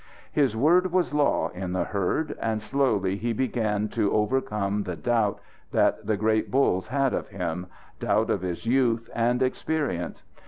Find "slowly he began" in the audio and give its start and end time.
2.59-3.87